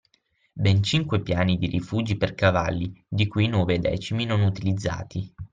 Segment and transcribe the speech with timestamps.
[0.55, 5.31] Ben cinque piani di rifugi per cavalli, di cui i nove decimi non utilizzati